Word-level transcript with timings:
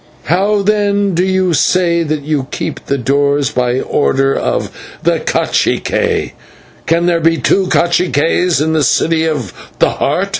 "How, 0.23 0.63
then, 0.63 1.13
do 1.13 1.23
you 1.23 1.53
say 1.53 2.01
that 2.01 2.23
you 2.23 2.47
keep 2.49 2.87
the 2.87 2.97
doors 2.97 3.51
by 3.51 3.81
order 3.81 4.35
of 4.35 4.71
the 5.03 5.19
/cacique/? 5.19 6.31
Can 6.87 7.05
there 7.05 7.19
be 7.21 7.37
two 7.37 7.67
/caciques/ 7.67 8.59
in 8.59 8.73
the 8.73 8.83
City 8.83 9.25
of 9.25 9.53
the 9.77 9.91
Heart?" 9.91 10.29